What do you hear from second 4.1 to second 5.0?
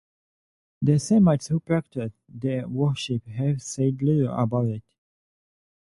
about it.